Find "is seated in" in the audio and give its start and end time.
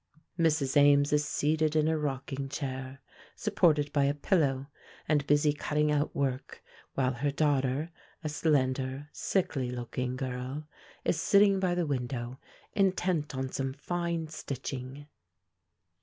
1.13-1.85